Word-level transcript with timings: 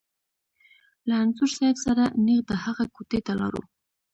له 1.07 1.13
انځور 1.23 1.49
صاحب 1.57 1.77
سره 1.85 2.03
نېغ 2.25 2.41
د 2.49 2.51
هغه 2.63 2.83
کوټې 2.95 3.19
ته 3.25 3.31
لاړو. 3.39 3.61